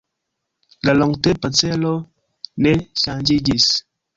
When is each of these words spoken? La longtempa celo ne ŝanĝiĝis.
La 0.89 0.95
longtempa 0.99 1.51
celo 1.59 1.93
ne 2.67 2.75
ŝanĝiĝis. 3.05 3.73